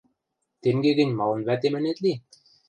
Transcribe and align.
Тенге 0.61 0.91
гӹнь, 0.99 1.17
малын 1.19 1.41
вӓтем 1.47 1.73
ӹнет 1.79 1.97
ли? 2.03 2.13